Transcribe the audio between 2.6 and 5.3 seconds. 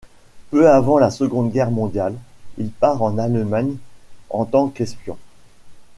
part en Allemagne en tant qu'espion.